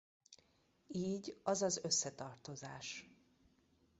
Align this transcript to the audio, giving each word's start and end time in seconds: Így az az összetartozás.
Így 0.87 1.39
az 1.43 1.61
az 1.61 1.79
összetartozás. 1.83 3.09